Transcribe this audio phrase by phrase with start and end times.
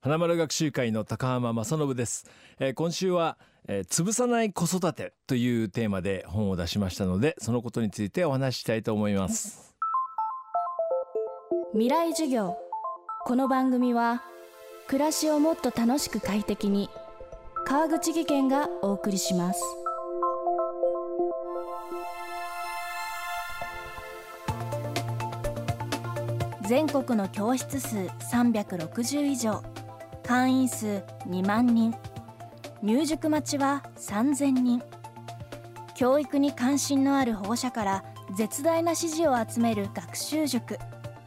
[0.00, 9.74] 花丸学習会の高浜正信です、えー今週は、えー潰さない子育てというテーマで本を出しましたのでそのことについてお話ししたいと思います。
[11.72, 12.56] 未来授業。
[13.24, 14.22] この番組は
[14.86, 16.88] 暮らしをもっと楽しく快適に
[17.66, 19.60] 川口義賢がお送りします。
[26.68, 29.60] 全国の教室数360以上。
[30.28, 31.94] 会員数2万人。
[32.82, 34.82] 入塾待ちは3000人。
[35.94, 38.04] 教育に関心のある保護者から
[38.36, 40.78] 絶大な支持を集める学習塾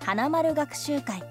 [0.05, 1.23] 花丸学習会。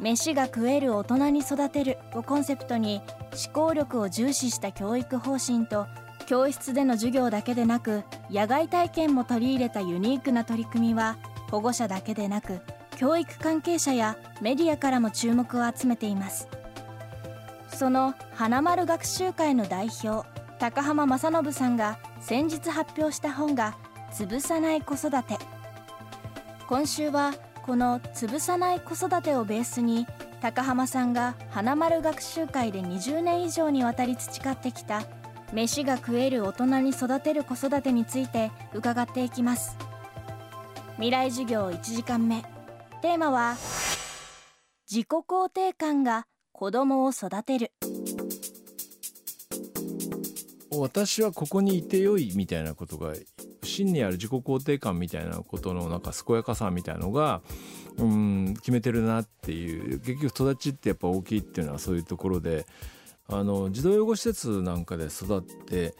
[0.00, 3.02] 飯が食える大人に育てるをコンセプトに
[3.32, 5.86] 思考力を重視した教育方針と
[6.24, 11.18] 教室での授業だけでなく野外体験も取り入れたユニークな取り組みは
[11.50, 12.62] 保護者だけでなく
[12.96, 16.48] 教育関係者やメディアからも注目を集めています。
[17.68, 20.26] その花丸学習会の代表
[20.58, 23.76] 高浜正信さんが先日発表した本が
[24.12, 25.36] 「潰さない子育て」
[26.66, 27.34] 今週は
[27.66, 30.06] この「潰さない子育て」をベースに
[30.40, 35.02] 高浜さんが花丸学習会で20年以上にわたり培ってきた
[35.52, 39.76] 飯が食える大人に育てる子育てについて伺っていきます。
[40.94, 42.55] 未来授業1時間目。
[43.06, 43.56] テーマは
[44.90, 47.70] 自己肯定感が子供を育てる。
[50.72, 53.14] 私はここにいてよいみたいなことが
[53.62, 57.42] 真にある自己肯定感みたいなことのなんか健やかさみたいのが
[57.96, 60.00] うん決めてるなっていう。
[60.00, 62.66] 結局育ちってやっぱ大きいっていうのはそういうところで
[63.28, 65.94] あの児童養護施設なんかで育って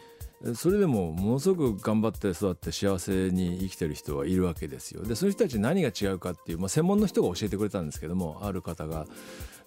[0.54, 5.02] それでもものすごく頑張って育って幸せに生きてる人はいるわけですよ。
[5.02, 9.06] でそういう人たち何が違うかっていう、まあ、専門の人が教えてくれたんですけどもある方が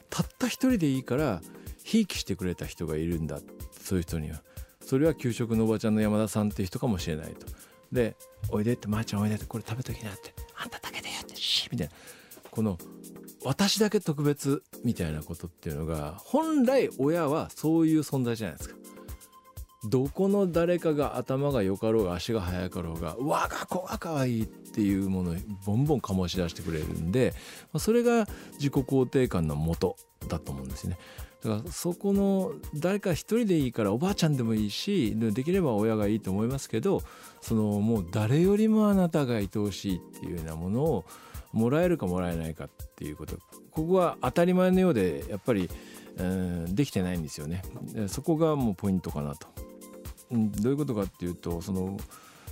[0.10, 1.42] たった一人でいいから
[1.84, 3.40] ひいきしてくれた人がいるんだ
[3.82, 4.42] そういう人には。
[4.82, 7.48] それは給食のおばちゃんの山田さんっていう人かもしれないと。
[7.92, 8.16] で
[8.50, 11.94] 「おいで」って「まー、ちゃんおいで」って「これ食べときな」って「あんただけでよ」って「シー」みたいな
[12.52, 12.78] この
[13.44, 18.79] 私だけ特別みたいなことっていうのが本来親はそういう存在じゃないですか。
[19.86, 25.36] どこの誰かが頭が良かろうが足が速かろうが我が子が可愛いっていうものを
[25.66, 27.34] ボンボン醸し出してくれるんで
[27.78, 29.96] それが自己肯定感の元
[30.28, 30.98] だと思うんですね。
[31.42, 37.02] だからそこの誰か一人でいいからおばあちゃんでもいいしできれば親がいいと思いますけど
[37.40, 41.06] そのもう誰よりもあなたが愛おしいっていうようなものを
[41.54, 43.38] もらえるかもらえないかっていうこと
[43.72, 45.70] ここは当たり前のようでやっぱり、
[46.18, 47.64] うんできてないんですよね。
[48.08, 49.48] そこがもうポイントかなと。
[50.32, 51.98] うんどういうことかっていうとその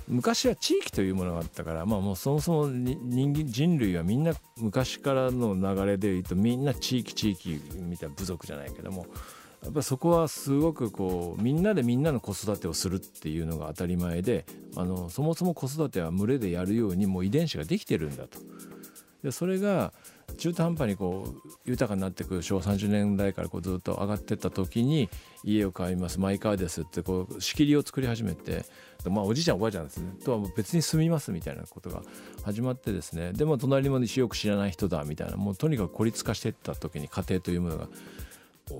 [0.08, 9.06] 昔は地域というものがあったから、まあ、もうそもそも人人類はみんな昔からの流れでいうとみんな地域地域みたいな部族じゃないけども
[9.62, 14.46] やっぱそこはすごくこうみんなでみんなの子育てをするっていうのが当たり前で
[14.76, 18.38] あのそもそも子育ては群れでやるようにもう遺伝子ができてるんだと。
[19.22, 19.92] でそれが
[20.38, 25.10] 中途半端にこう豊かになってくる昭和30年代からこうずっと上がってった時に
[25.44, 26.18] 家を買います。
[26.18, 28.64] マイカーですってこう仕切りを作り始めて
[29.04, 30.12] まあおじいちゃんおばあちゃんですね。
[30.24, 32.02] とは別に住みますみたいなことが
[32.44, 33.32] 始まってですね。
[33.32, 37.88] でも隣にもよく知らない人だみたいなもうとにかく孤立化していった時に家庭というものが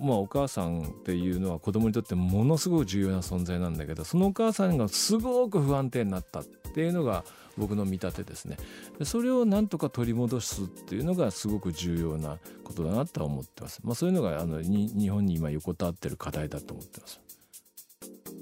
[0.00, 7.25] まあ、お母さんっていうのは子供にとってものすごく重要な存在なんだけどそのお母さんがすごく不安定になったっていうのが
[7.56, 8.56] 僕の見立てですね。
[9.03, 17.21] それをなんとか取り戻すっていうのがすごく重要なことだなとは思ってます、まあ、そういうのがあの日本に今横たわってる課題だと思ってます。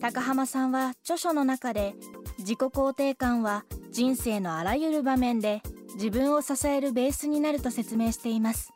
[0.00, 1.94] 高浜さんは著書の中で
[2.38, 5.62] 自己肯定感は人生のあらゆる場面で
[5.94, 8.75] 自分を支えるベースになると説明しています。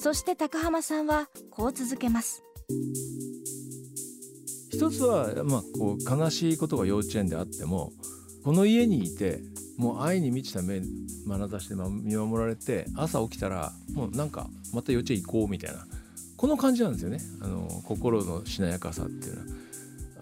[0.00, 2.42] そして高浜さんはこう続けます。
[4.70, 7.92] 一つは、まあ、こう悲しいことが幼稚園であっても
[8.42, 9.42] この家にいて
[9.76, 10.80] もう愛に満ちた目
[11.26, 15.84] 眼差しで見守られて朝起きたらもうなんかまた幼稚園行こうみたいな。
[16.38, 17.20] この感じなんですよね。
[17.42, 19.46] あの心のしなやかさっていうのは。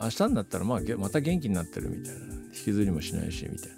[0.03, 2.21] 明日になったらまあまた元気になってるみたいな。
[2.47, 3.78] 引きずりもしないしみたいな。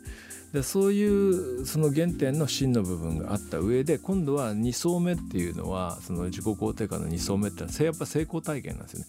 [0.53, 9.07] でそういうその原点の真の部分があった上で今度は2層目っていうのはその自己肯定感の2層目ってのはやっぱ成功体験なんですよね。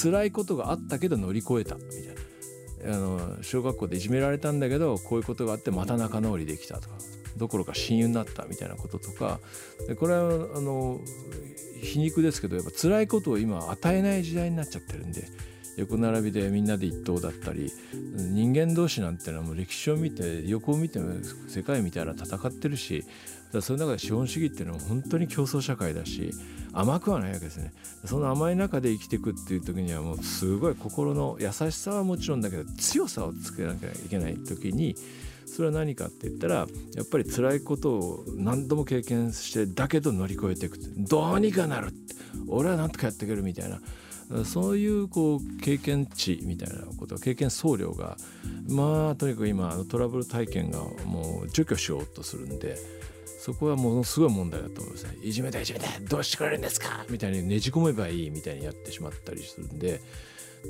[0.00, 6.96] 辛いことがあったけど乗り越えたみたいなあの小学校でいじめられたんだけどこういうことがあってまた仲直りできたとか
[7.36, 9.40] どころか親友になったみたいなこととか
[9.88, 11.00] でこれはあの
[11.82, 15.24] 皮肉ですけどやっぱ辛いことを今与えない時代になっちゃってるんで
[15.76, 17.72] 横並びでみんなで一等だったり
[18.14, 21.12] 人間同士なんてのはもう歴史を見て横を見ても
[21.48, 23.04] 世界みたいな戦ってるし
[23.60, 26.32] その中で資本主義っていうのは本当に競争社会だし
[26.72, 27.70] 甘くはないわけですね。
[28.06, 34.96] その甘い中で生きていくっていう時にはもうすごい心の優しさはもちろんだけど強さをつけなきゃいけない時に
[35.44, 40.78] それは何かって言ったらやっぱり辛いことを何度も経験してだけど乗り越えていく。
[40.96, 42.14] どうにかなるって。
[42.48, 43.80] 俺は何とかやっていけるみたいな。
[44.44, 48.16] そういうこう経験値みたいなこと経験総量が
[48.68, 52.76] まあとにかく今トラブル体験がもう除去しようとするんで
[53.40, 60.00] そこはものすごい問題だと思いますねいじめだいじめだどうしてくれるんですかみたいにねじ込めばいいみたいにやってしまったりするんで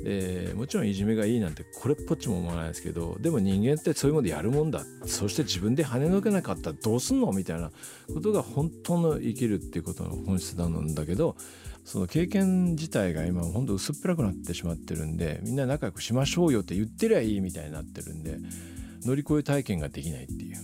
[0.03, 4.83] でもちろんいじめがいいなんてこれっぽっちも思わないですけどでも人間ってそういうものでやるもんだ。
[5.05, 7.71] そして自分で跳ねのけなかったらどうすんのみたいな
[8.11, 11.35] ことが本当の生きるっていうことの本質なんだけど
[11.85, 18.37] その経験自体が今本当薄っぺらくなってしまってるんでみんな仲良くしましょうよって言ってりゃいいみたいになってるんで
[19.05, 20.57] 乗り越え体験ができないっていう。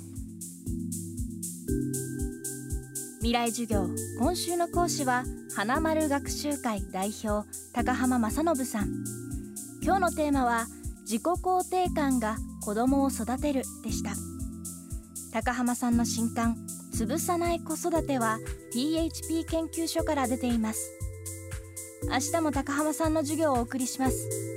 [3.19, 9.04] 未来授業今週の講師は花丸学習会代表高浜正信さん。
[9.83, 10.68] 今日のテーマは
[11.01, 14.12] 自己肯定感が子供を育てるでした。
[15.33, 16.56] 高浜さんの新刊
[16.94, 18.39] 潰さない子育ては
[18.74, 20.80] PHP 研究所から出ています。
[22.03, 24.49] 明日も高浜さんの授業をお送りします。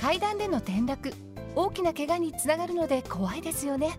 [0.00, 1.12] 階段での転落
[1.56, 3.98] 大きな怪我につながるので怖いですよね